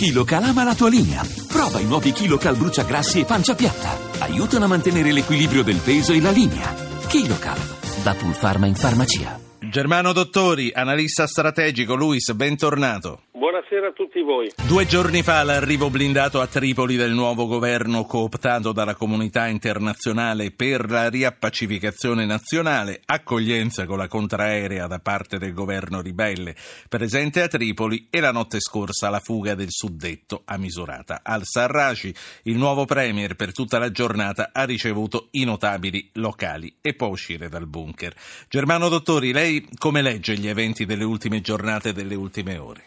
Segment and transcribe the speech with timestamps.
[0.00, 1.22] KiloCal ama la tua linea.
[1.46, 3.98] Prova i nuovi KiloCal bruciagrassi e pancia piatta.
[4.20, 6.74] Aiutano a mantenere l'equilibrio del peso e la linea.
[7.06, 7.58] KiloCal,
[8.02, 9.38] da Pulpharma in farmacia.
[9.58, 13.24] Germano Dottori, analista strategico, Luis, bentornato.
[13.50, 14.48] Buonasera a tutti voi.
[14.64, 20.88] Due giorni fa l'arrivo blindato a Tripoli del nuovo governo cooptato dalla comunità internazionale per
[20.88, 26.54] la riappacificazione nazionale, accoglienza con la contraerea da parte del governo ribelle
[26.88, 31.22] presente a Tripoli e la notte scorsa la fuga del suddetto a misurata.
[31.24, 37.08] Al-Sarraci, il nuovo premier per tutta la giornata, ha ricevuto i notabili locali e può
[37.08, 38.14] uscire dal bunker.
[38.48, 42.84] Germano Dottori, lei come legge gli eventi delle ultime giornate e delle ultime ore?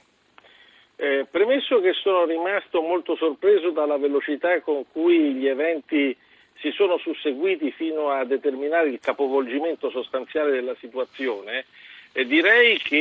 [1.04, 6.16] Eh, premesso che sono rimasto molto sorpreso dalla velocità con cui gli eventi
[6.60, 11.66] si sono susseguiti fino a determinare il capovolgimento sostanziale della situazione,
[12.14, 12.96] eh, direi che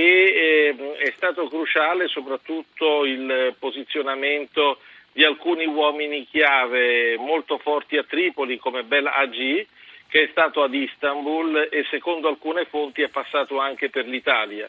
[0.74, 4.78] eh, è stato cruciale soprattutto il posizionamento
[5.12, 9.64] di alcuni uomini chiave molto forti a Tripoli come Bel Agi,
[10.08, 14.68] che è stato ad Istanbul e secondo alcune fonti è passato anche per l'Italia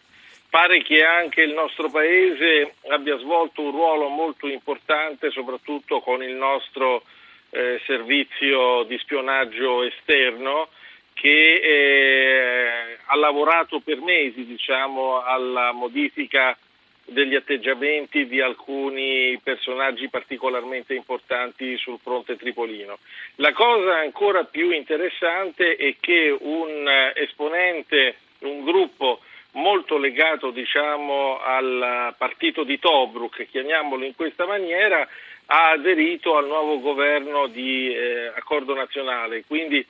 [0.53, 6.35] pare che anche il nostro Paese abbia svolto un ruolo molto importante, soprattutto con il
[6.35, 7.01] nostro
[7.49, 10.69] eh, servizio di spionaggio esterno,
[11.13, 16.55] che eh, ha lavorato per mesi diciamo, alla modifica
[17.03, 22.99] degli atteggiamenti di alcuni personaggi particolarmente importanti sul fronte tripolino.
[23.37, 29.19] La cosa ancora più interessante è che un esponente, un gruppo
[29.53, 35.07] molto legato diciamo, al partito di Tobruk, chiamiamolo in questa maniera,
[35.47, 39.43] ha aderito al nuovo governo di eh, accordo nazionale.
[39.45, 39.85] Quindi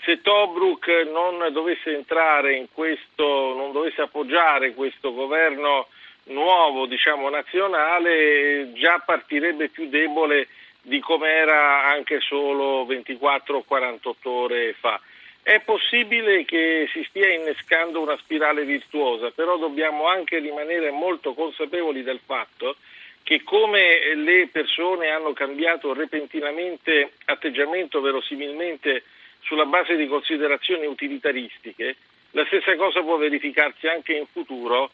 [0.00, 5.88] se Tobruk non dovesse entrare in questo, non dovesse appoggiare questo governo
[6.24, 10.48] nuovo, diciamo nazionale, già partirebbe più debole
[10.82, 15.00] di come era anche solo 24 o 48 ore fa.
[15.42, 22.02] È possibile che si stia innescando una spirale virtuosa, però dobbiamo anche rimanere molto consapevoli
[22.02, 22.76] del fatto
[23.24, 29.04] che come le persone hanno cambiato repentinamente atteggiamento verosimilmente
[29.42, 31.96] sulla base di considerazioni utilitaristiche,
[32.32, 34.90] la stessa cosa può verificarsi anche in futuro,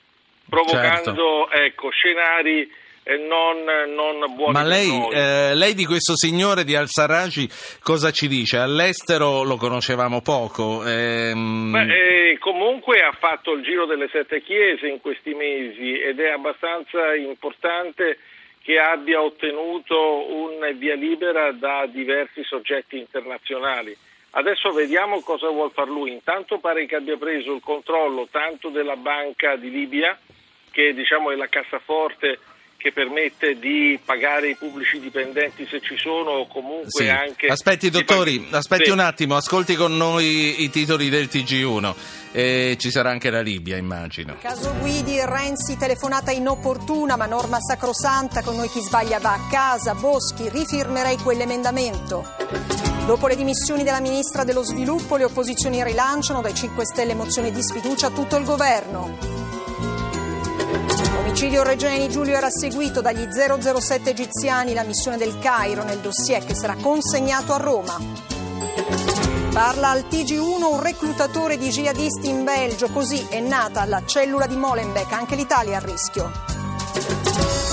[0.49, 1.51] provocando certo.
[1.51, 2.71] ecco, scenari
[3.16, 3.64] non,
[3.94, 7.48] non buoni Ma lei, eh, lei, di questo signore di Al-Sarraji
[7.82, 8.59] cosa ci dice?
[8.59, 10.84] All'estero lo conoscevamo poco.
[10.84, 11.70] Ehm...
[11.70, 16.28] Beh, eh, comunque ha fatto il giro delle sette chiese in questi mesi ed è
[16.28, 18.19] abbastanza importante
[18.62, 23.97] che abbia ottenuto un via libera da diversi soggetti internazionali.
[24.32, 26.12] Adesso vediamo cosa vuol far lui.
[26.12, 30.19] Intanto pare che abbia preso il controllo tanto della banca di Libia,
[30.70, 32.38] che diciamo è la cassaforte
[32.78, 37.09] che permette di pagare i pubblici dipendenti se ci sono o comunque sì.
[37.09, 37.49] anche...
[37.49, 38.91] Aspetti dottori, pag- aspetti sì.
[38.91, 41.94] un attimo, ascolti con noi i titoli del TG1
[42.31, 44.37] e ci sarà anche la Libia immagino.
[44.41, 49.95] Caso Guidi, Renzi telefonata inopportuna ma norma sacrosanta con noi chi sbaglia va a casa,
[49.95, 52.25] Boschi, rifirmerei quell'emendamento.
[53.06, 57.60] Dopo le dimissioni della ministra dello sviluppo le opposizioni rilanciano dai 5 Stelle mozione di
[57.60, 59.47] sfiducia a tutto il governo.
[61.41, 66.53] Omicidio Regeni Giulio era seguito dagli 007 egiziani la missione del Cairo nel dossier che
[66.53, 67.97] sarà consegnato a Roma.
[69.53, 74.56] Parla al TG1 un reclutatore di jihadisti in Belgio, così è nata la cellula di
[74.56, 76.32] Molenbeek, anche l'Italia a rischio.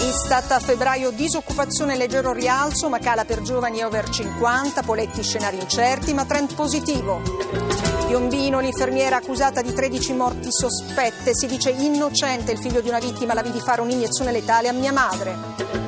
[0.10, 6.14] Istat a febbraio disoccupazione leggero rialzo, ma cala per giovani over 50, Poletti scenari incerti,
[6.14, 7.95] ma trend positivo.
[8.06, 13.34] Piombino, l'infermiera accusata di 13 morti sospette, si dice innocente il figlio di una vittima,
[13.34, 15.85] la vidi fare un'iniezione letale a mia madre.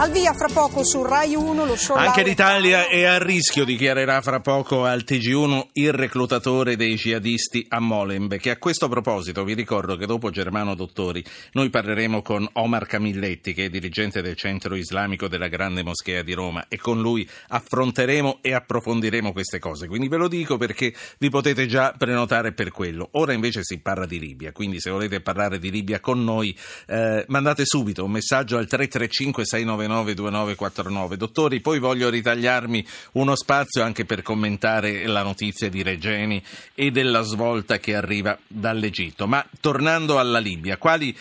[0.00, 1.96] Al via fra poco su Rai 1 lo show.
[1.96, 7.80] Anche l'Italia è a rischio, dichiarerà fra poco al TG1 il reclutatore dei jihadisti a
[7.80, 8.46] Molenbeek.
[8.46, 13.52] E a questo proposito vi ricordo che dopo Germano Dottori noi parleremo con Omar Camilletti,
[13.52, 18.38] che è dirigente del centro islamico della Grande Moschea di Roma, e con lui affronteremo
[18.40, 19.88] e approfondiremo queste cose.
[19.88, 23.08] Quindi ve lo dico perché vi potete già prenotare per quello.
[23.14, 26.56] Ora invece si parla di Libia, quindi se volete parlare di Libia con noi,
[26.86, 31.16] eh, mandate subito un messaggio al 335 699 2949.
[31.16, 36.42] Dottori, poi voglio ritagliarmi uno spazio anche per commentare la notizia di Regeni
[36.74, 39.26] e della svolta che arriva dall'Egitto.
[39.26, 41.16] Ma tornando alla Libia, quali,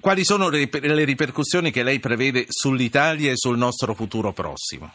[0.00, 4.92] quali sono le, le ripercussioni che lei prevede sull'Italia e sul nostro futuro prossimo?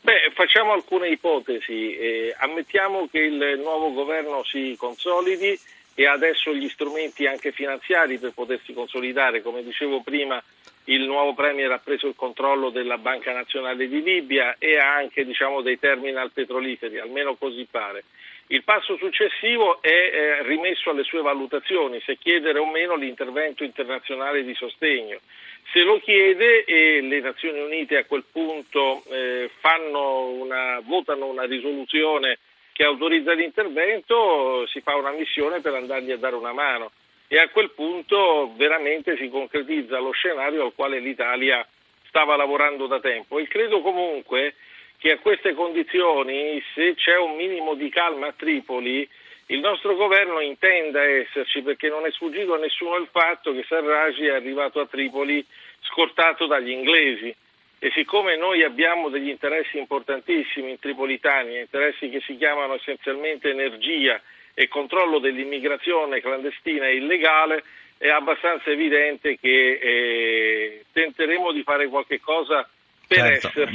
[0.00, 1.96] Beh, facciamo alcune ipotesi.
[1.96, 5.58] Eh, ammettiamo che il nuovo governo si consolidi
[5.94, 10.40] e adesso gli strumenti anche finanziari per potersi consolidare, come dicevo prima,
[10.88, 15.60] il nuovo Premier ha preso il controllo della Banca Nazionale di Libia e anche diciamo,
[15.60, 18.04] dei terminal petroliferi, almeno così pare.
[18.50, 24.42] Il passo successivo è eh, rimesso alle sue valutazioni, se chiedere o meno l'intervento internazionale
[24.42, 25.18] di sostegno.
[25.72, 29.50] Se lo chiede e le Nazioni Unite a quel punto eh,
[29.92, 32.38] una, votano una risoluzione
[32.72, 36.92] che autorizza l'intervento, si fa una missione per andargli a dare una mano
[37.28, 41.66] e a quel punto veramente si concretizza lo scenario al quale l'Italia
[42.08, 43.38] stava lavorando da tempo.
[43.38, 44.54] E credo comunque
[44.96, 49.06] che a queste condizioni, se c'è un minimo di calma a Tripoli,
[49.50, 54.18] il nostro governo intenda esserci perché non è sfuggito a nessuno il fatto che Sarraj
[54.20, 55.44] è arrivato a Tripoli
[55.82, 57.34] scortato dagli inglesi.
[57.78, 64.20] E siccome noi abbiamo degli interessi importantissimi in Tripolitania, interessi che si chiamano essenzialmente energia
[64.58, 67.62] e controllo dell'immigrazione clandestina e illegale,
[67.96, 72.68] è abbastanza evidente che eh, tenteremo di fare qualche cosa
[73.06, 73.70] per certo,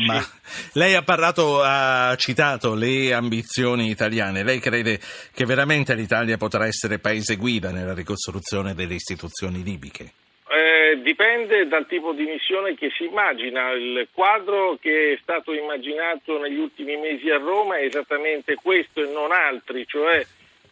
[0.74, 4.44] lei ha parlato, ha citato le ambizioni italiane.
[4.44, 5.00] Lei crede
[5.34, 10.12] che veramente l'Italia potrà essere paese guida nella ricostruzione delle istituzioni libiche?
[10.50, 13.72] Eh, dipende dal tipo di missione che si immagina.
[13.72, 19.12] Il quadro che è stato immaginato negli ultimi mesi a Roma è esattamente questo e
[19.12, 20.24] non altri, cioè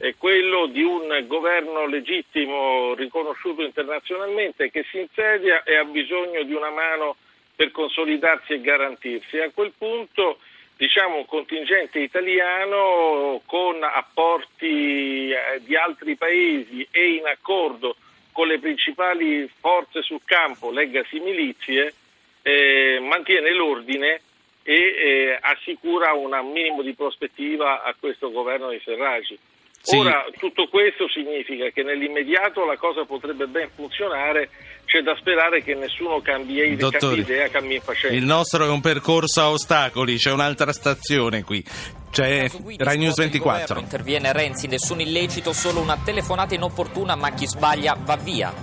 [0.02, 6.54] è quello di un governo legittimo riconosciuto internazionalmente che si insedia e ha bisogno di
[6.54, 7.18] una mano
[7.56, 9.38] per consolidarsi e garantirsi.
[9.38, 10.40] A quel punto
[10.76, 17.96] diciamo, un contingente italiano con apporti eh, di altri paesi e in accordo
[18.32, 21.94] con le principali forze sul campo, leggasi milizie,
[22.42, 24.20] eh, mantiene l'ordine
[24.64, 29.38] e eh, assicura un minimo di prospettiva a questo governo di Serragi.
[29.82, 29.98] Sì.
[29.98, 34.50] Ora, tutto questo significa che nell'immediato la cosa potrebbe ben funzionare,
[34.86, 38.16] c'è da sperare che nessuno cambi, idea, cambi facendo.
[38.16, 41.64] Il nostro è un percorso a ostacoli, c'è un'altra stazione qui.
[42.12, 42.48] C'è
[42.78, 43.80] Rai News 24.
[43.80, 48.54] Interviene Renzi, nessun illecito, solo una telefonata inopportuna, ma chi sbaglia va via.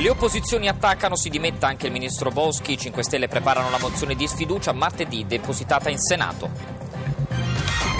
[0.00, 4.14] Le opposizioni attaccano, si dimetta anche il ministro Boschi, i 5 Stelle preparano la mozione
[4.14, 6.81] di sfiducia martedì depositata in Senato.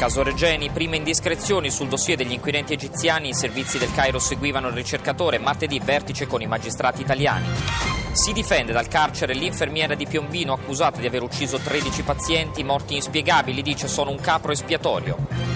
[0.02, 4.74] Caso Regeni, prime indiscrezioni sul dossier degli inquirenti egiziani, i servizi del Cairo seguivano il
[4.74, 7.46] ricercatore, martedì vertice con i magistrati italiani.
[8.10, 13.62] Si difende dal carcere l'infermiera di Piombino accusata di aver ucciso 13 pazienti morti inspiegabili,
[13.62, 15.51] dice sono un capro espiatorio.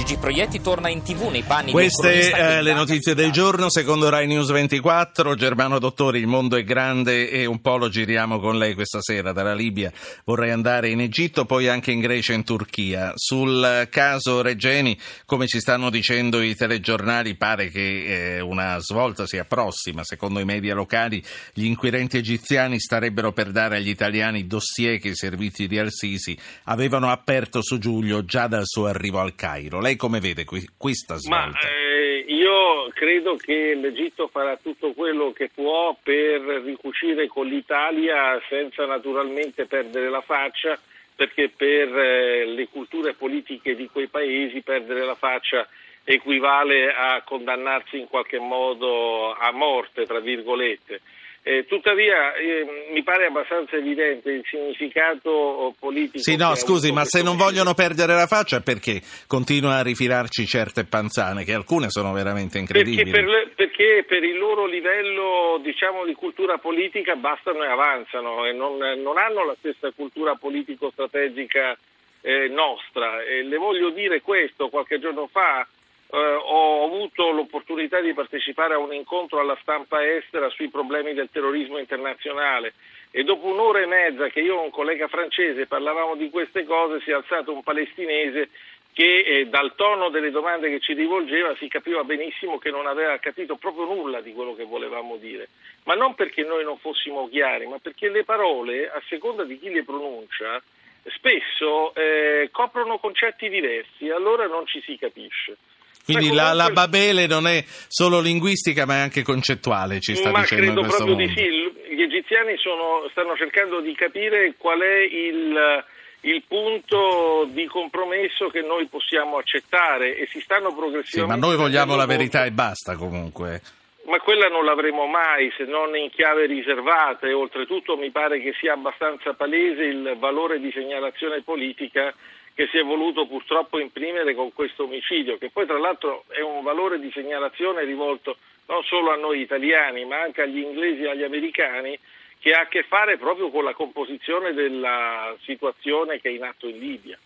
[0.00, 4.26] Gigi Proietti torna in tv nei panni Queste eh, le notizie del giorno, secondo Rai
[4.26, 5.34] News 24.
[5.34, 9.32] Germano Dottori, il mondo è grande e un po' lo giriamo con lei questa sera.
[9.32, 9.92] Dalla Libia
[10.24, 13.12] vorrei andare in Egitto, poi anche in Grecia e in Turchia.
[13.14, 19.44] Sul caso Regeni, come ci stanno dicendo i telegiornali, pare che eh, una svolta sia
[19.44, 20.02] prossima.
[20.02, 25.14] Secondo i media locali, gli inquirenti egiziani starebbero per dare agli italiani dossier che i
[25.14, 29.78] servizi di Al-Sisi avevano aperto su Giulio già dal suo arrivo al Cairo.
[29.90, 31.46] Lei come vede questa svolta?
[31.46, 38.40] Ma, eh, io credo che l'Egitto farà tutto quello che può per ricucire con l'Italia
[38.48, 40.80] senza naturalmente perdere la faccia,
[41.14, 45.68] perché per eh, le culture politiche di quei paesi perdere la faccia
[46.02, 51.02] equivale a condannarsi in qualche modo a morte, tra virgolette.
[51.42, 56.18] Eh, tuttavia eh, mi pare abbastanza evidente il significato politico.
[56.18, 60.84] Sì, no, scusi, ma se non vogliono perdere la faccia perché continua a rifilarci certe
[60.84, 63.10] panzane, che alcune sono veramente incredibili?
[63.10, 68.52] Perché per, perché per il loro livello diciamo, di cultura politica bastano e avanzano e
[68.52, 71.74] non, non hanno la stessa cultura politico-strategica
[72.20, 73.16] eh, nostra.
[73.22, 75.66] Le voglio dire questo, qualche giorno fa
[76.12, 81.28] eh, ho avuto l'opportunità di partecipare a un incontro alla stampa estera sui problemi del
[81.30, 82.74] terrorismo internazionale
[83.12, 87.00] e dopo un'ora e mezza che io e un collega francese parlavamo di queste cose
[87.00, 88.50] si è alzato un palestinese
[88.92, 93.16] che eh, dal tono delle domande che ci rivolgeva si capiva benissimo che non aveva
[93.18, 95.48] capito proprio nulla di quello che volevamo dire,
[95.84, 99.70] ma non perché noi non fossimo chiari, ma perché le parole, a seconda di chi
[99.70, 100.60] le pronuncia,
[101.04, 105.56] spesso eh, coprono concetti diversi e allora non ci si capisce.
[106.04, 110.40] Quindi la, la, Babele non è solo linguistica ma è anche concettuale, ci sta ma
[110.40, 111.40] dicendo credo in questo proprio mondo.
[111.40, 111.48] di
[111.88, 111.94] sì.
[111.94, 115.84] Gli egiziani sono, stanno cercando di capire qual è il,
[116.22, 121.34] il, punto di compromesso che noi possiamo accettare e si stanno progressivamente...
[121.34, 123.60] Sì, ma noi vogliamo la verità e basta comunque.
[124.06, 128.54] Ma quella non l'avremo mai se non in chiave riservata e oltretutto mi pare che
[128.58, 132.14] sia abbastanza palese il valore di segnalazione politica
[132.60, 136.62] che si è voluto purtroppo imprimere con questo omicidio, che poi tra l'altro è un
[136.62, 138.36] valore di segnalazione rivolto
[138.66, 141.98] non solo a noi italiani, ma anche agli inglesi e agli americani,
[142.38, 146.68] che ha a che fare proprio con la composizione della situazione che è in atto
[146.68, 147.18] in Libia.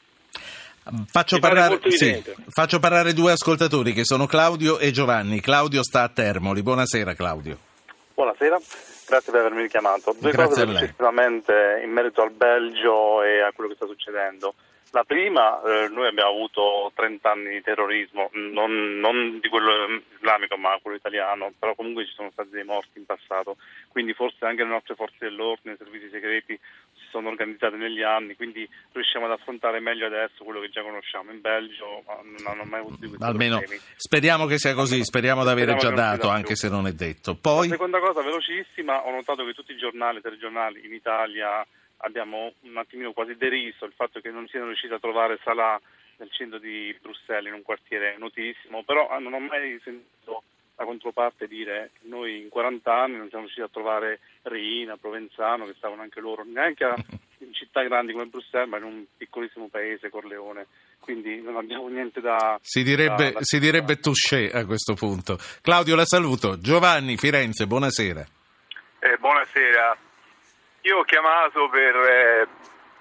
[1.10, 5.40] Faccio parlare, sì, faccio parlare, due ascoltatori che sono Claudio e Giovanni.
[5.40, 6.62] Claudio sta a Termoli.
[6.62, 7.58] Buonasera Claudio.
[8.14, 8.56] Buonasera,
[9.08, 10.14] grazie per avermi richiamato.
[10.16, 14.54] Due grazie cose precisamente in merito al Belgio e a quello che sta succedendo.
[14.94, 20.56] La prima, eh, noi abbiamo avuto 30 anni di terrorismo, non, non, di quello islamico
[20.56, 23.56] ma quello italiano, però comunque ci sono stati dei morti in passato,
[23.88, 26.56] quindi forse anche le nostre forze dell'ordine, i servizi segreti
[26.92, 31.32] si sono organizzati negli anni, quindi riusciamo ad affrontare meglio adesso quello che già conosciamo.
[31.32, 33.82] In Belgio non hanno mai avuto questi Almeno problemi.
[33.96, 37.34] speriamo che sia così, speriamo di avere già dato, anche se non è detto.
[37.34, 37.66] Poi...
[37.66, 41.66] La seconda cosa velocissima, ho notato che tutti i giornali, i telegiornali in Italia
[42.04, 45.80] abbiamo un attimino quasi deriso il fatto che non siano riusciti a trovare Salah
[46.16, 50.42] nel centro di Bruxelles, in un quartiere notissimo, però ah, non ho mai sentito
[50.76, 55.66] la controparte dire che noi in 40 anni non siamo riusciti a trovare Reina, Provenzano,
[55.66, 56.84] che stavano anche loro, neanche
[57.38, 60.66] in città grandi come Bruxelles, ma in un piccolissimo paese, Corleone.
[60.98, 62.58] Quindi non abbiamo niente da...
[62.62, 65.36] Si direbbe, da, da si direbbe touché a questo punto.
[65.60, 66.58] Claudio, la saluto.
[66.58, 68.24] Giovanni, Firenze, buonasera.
[69.00, 69.98] Eh, buonasera.
[70.86, 72.46] Io ho chiamato per, eh,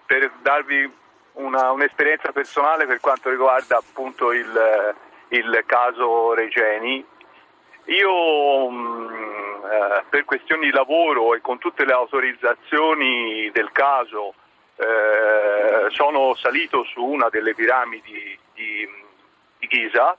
[0.05, 0.89] per darvi
[1.33, 4.55] una, un'esperienza personale per quanto riguarda appunto il,
[5.29, 7.05] eh, il caso Regeni.
[7.87, 14.33] Io mh, mm, eh, per questioni di lavoro e con tutte le autorizzazioni del caso
[14.77, 18.87] eh, sono salito su una delle piramidi di,
[19.57, 20.15] di Ghisa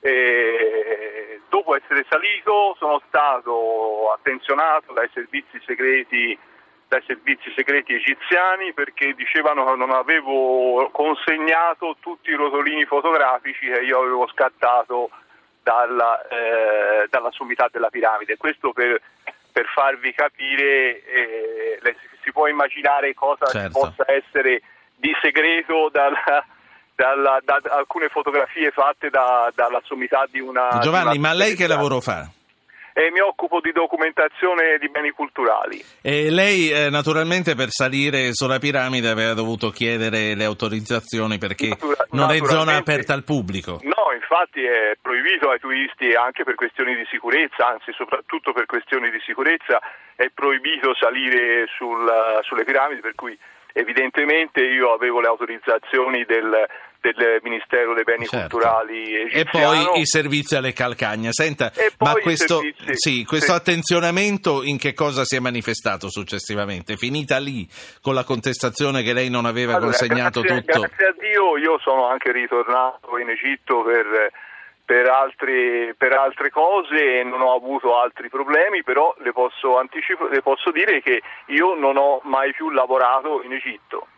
[0.00, 6.36] e dopo essere salito sono stato attenzionato dai servizi segreti
[6.88, 13.80] dai servizi segreti egiziani perché dicevano che non avevo consegnato tutti i rotolini fotografici che
[13.80, 15.10] io avevo scattato
[15.62, 18.36] dalla, eh, dalla sommità della piramide.
[18.36, 19.00] Questo per,
[19.50, 23.80] per farvi capire, eh, si può immaginare cosa certo.
[23.80, 24.62] possa essere
[24.96, 26.44] di segreto dalla,
[26.94, 30.78] dalla, da alcune fotografie fatte da, dalla sommità di una...
[30.80, 32.28] Giovanni, di una ma lei che lavoro fa?
[32.96, 35.84] E mi occupo di documentazione di beni culturali.
[36.00, 42.06] E lei eh, naturalmente per salire sulla piramide aveva dovuto chiedere le autorizzazioni perché Natura-
[42.12, 43.80] non è zona aperta al pubblico.
[43.82, 49.10] No, infatti è proibito ai turisti anche per questioni di sicurezza, anzi soprattutto per questioni
[49.10, 49.80] di sicurezza
[50.14, 52.08] è proibito salire sul,
[52.42, 53.36] sulle piramidi per cui
[53.72, 56.64] evidentemente io avevo le autorizzazioni del
[57.12, 58.56] del Ministero dei Beni certo.
[58.56, 59.40] Culturali egiziano.
[59.40, 61.30] E poi i servizi alle calcagna.
[61.32, 62.60] Senta, ma questo,
[62.92, 63.58] sì, questo sì.
[63.58, 66.96] attenzionamento in che cosa si è manifestato successivamente?
[66.96, 67.68] Finita lì
[68.00, 70.80] con la contestazione che lei non aveva allora, consegnato grazie, tutto?
[70.80, 74.32] Grazie a Dio io sono anche ritornato in Egitto per...
[74.86, 80.26] Per, altri, per, altre cose e non ho avuto altri problemi, però le posso, anticipo,
[80.26, 84.08] le posso dire che io non ho mai più lavorato in Egitto.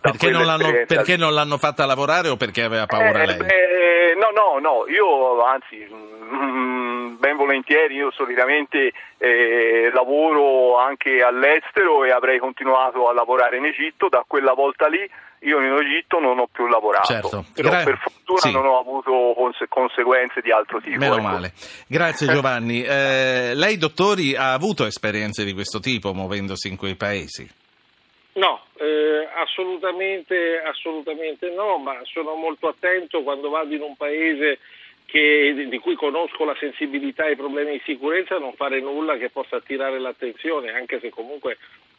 [0.00, 3.38] Perché non, perché non, l'hanno, fatta lavorare o perché aveva paura eh, lei?
[3.38, 12.04] Eh, no, no, no, io anzi, mm, ben volentieri, io solitamente eh, lavoro anche all'estero
[12.04, 15.08] e avrei continuato a lavorare in Egitto, da quella volta lì
[15.44, 17.44] io in Egitto non ho più lavorato, certo.
[17.54, 18.50] però Gra- per fortuna sì.
[18.50, 20.98] non ho avuto conse- conseguenze di altro tipo.
[20.98, 21.22] Meno ecco.
[21.22, 21.52] male.
[21.86, 22.82] Grazie Giovanni.
[22.82, 27.48] Eh, lei, dottori, ha avuto esperienze di questo tipo muovendosi in quei paesi?
[28.34, 34.58] No, eh, assolutamente, assolutamente no, ma sono molto attento quando vado in un paese
[35.06, 39.56] che, di cui conosco la sensibilità ai problemi di sicurezza, non fare nulla che possa
[39.56, 41.58] attirare l'attenzione, anche se comunque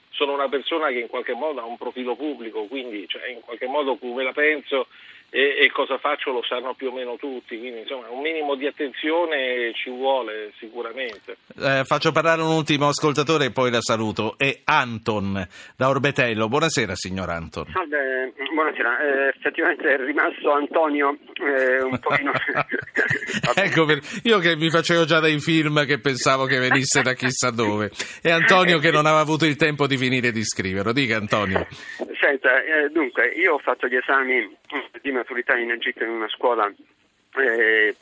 [0.09, 3.67] sono una persona che in qualche modo ha un profilo pubblico, quindi cioè, in qualche
[3.67, 4.87] modo come la penso
[5.29, 8.65] e, e, cosa faccio lo sanno più o meno tutti, quindi insomma un minimo di
[8.65, 11.37] attenzione ci vuole sicuramente.
[11.59, 16.47] Eh, faccio parlare un ultimo ascoltatore e poi la saluto, è Anton da Orbetello.
[16.47, 17.65] Buonasera signor Anton.
[17.71, 22.31] Salve, buonasera, eh, effettivamente è rimasto Antonio eh, un pochino...
[23.55, 23.99] ecco, per...
[24.23, 28.31] io che mi facevo già dei film che pensavo che venisse da chissà dove, e
[28.31, 30.93] Antonio che non aveva avuto il tempo di finire di scriverlo.
[30.93, 31.67] Dica Antonio.
[32.19, 34.55] Senta, eh, dunque, io ho fatto gli esami
[35.01, 36.71] di maturità in Egitto in una scuola
[37.37, 37.95] eh,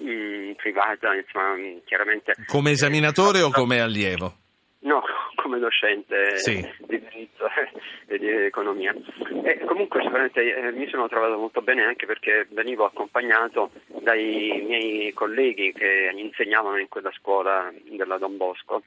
[0.57, 2.33] privata, insomma, chiaramente.
[2.47, 4.42] Come esaminatore eh, o come allievo?
[4.83, 5.01] No,
[5.35, 6.55] come docente sì.
[6.79, 7.47] di diritto
[8.07, 8.93] e di economia.
[9.43, 15.13] E comunque sicuramente eh, mi sono trovato molto bene anche perché venivo accompagnato dai miei
[15.13, 18.83] colleghi che insegnavano in quella scuola della Don Bosco.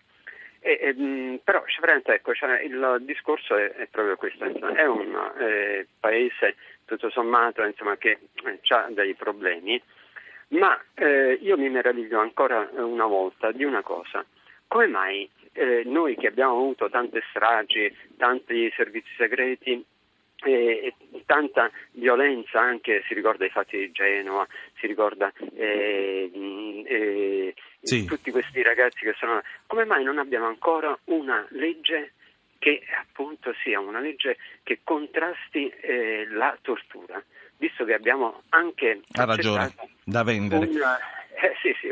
[0.61, 5.33] E, e, mm, però ecco, cioè, il discorso è, è, proprio questo, insomma, è un
[5.39, 9.81] eh, paese tutto sommato insomma, che eh, ha dei problemi,
[10.49, 14.25] ma eh, io mi meraviglio ancora una volta di una cosa,
[14.67, 19.85] come mai eh, noi che abbiamo avuto tante stragi, tanti servizi segreti,
[20.45, 20.95] e,
[21.25, 24.47] tanta violenza anche, si ricorda i fatti di Genova,
[24.79, 26.31] si ricorda eh,
[26.85, 28.05] eh, sì.
[28.05, 29.41] tutti questi ragazzi che sono...
[29.67, 32.13] Come mai non abbiamo ancora una legge
[32.59, 37.23] che appunto sia una legge che contrasti eh, la tortura?
[37.59, 39.01] Visto che abbiamo anche...
[39.13, 40.67] Ha ragione, da vendere.
[40.67, 40.99] Una,
[41.39, 41.89] eh, sì, sì,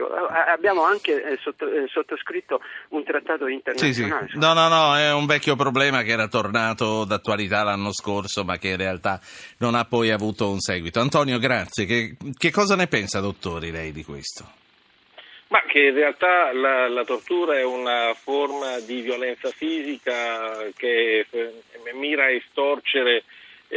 [0.52, 2.60] abbiamo anche eh, sotto, eh, sottoscritto
[2.90, 4.26] un trattato internazionale.
[4.26, 4.38] Sì, sì.
[4.38, 8.68] No, no, no, è un vecchio problema che era tornato d'attualità l'anno scorso, ma che
[8.68, 9.20] in realtà
[9.58, 11.00] non ha poi avuto un seguito.
[11.00, 11.84] Antonio, grazie.
[11.84, 14.62] Che, che cosa ne pensa, dottori, lei di questo?
[15.48, 21.26] Ma che in realtà la, la, tortura è una forma di violenza fisica che
[21.92, 23.24] mira a estorcere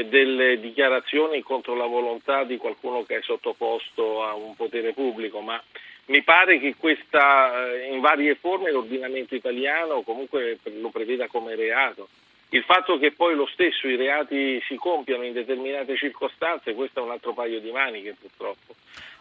[0.05, 5.61] delle dichiarazioni contro la volontà di qualcuno che è sottoposto a un potere pubblico, ma
[6.05, 12.07] mi pare che questa eh, in varie forme l'ordinamento italiano comunque lo preveda come reato.
[12.49, 17.03] Il fatto che poi lo stesso i reati si compiano in determinate circostanze, questo è
[17.03, 18.75] un altro paio di maniche purtroppo.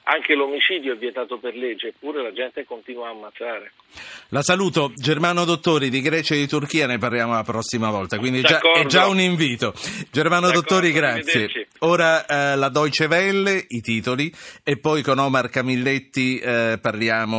[0.09, 3.73] Anche l'omicidio è vietato per legge, eppure la gente continua a ammazzare.
[4.29, 8.41] La saluto, Germano Dottori di Grecia e di Turchia, ne parliamo la prossima volta, quindi
[8.41, 9.75] già, è già un invito.
[10.13, 11.69] Germano D'accordo, Dottori, grazie.
[11.81, 14.33] Ora eh, la Deutsche Welle, i titoli,
[14.63, 17.35] e poi con Omar Camilletti eh, parliamo